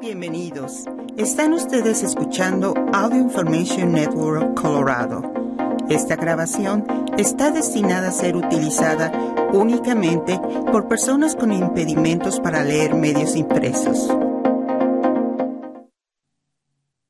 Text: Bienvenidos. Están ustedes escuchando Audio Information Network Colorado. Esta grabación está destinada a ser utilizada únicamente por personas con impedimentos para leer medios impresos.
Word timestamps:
Bienvenidos. 0.00 0.84
Están 1.16 1.52
ustedes 1.52 2.04
escuchando 2.04 2.72
Audio 2.92 3.18
Information 3.18 3.92
Network 3.92 4.54
Colorado. 4.54 5.22
Esta 5.88 6.14
grabación 6.14 6.86
está 7.18 7.50
destinada 7.50 8.08
a 8.08 8.12
ser 8.12 8.36
utilizada 8.36 9.10
únicamente 9.52 10.40
por 10.70 10.86
personas 10.86 11.34
con 11.34 11.52
impedimentos 11.52 12.38
para 12.38 12.62
leer 12.62 12.94
medios 12.94 13.34
impresos. 13.34 14.08